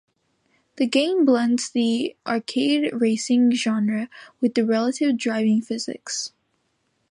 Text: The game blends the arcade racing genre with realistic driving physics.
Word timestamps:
The 0.77 0.87
game 0.87 1.25
blends 1.25 1.69
the 1.69 2.15
arcade 2.25 2.91
racing 2.91 3.51
genre 3.53 4.09
with 4.39 4.57
realistic 4.57 5.15
driving 5.17 5.61
physics. 5.61 6.33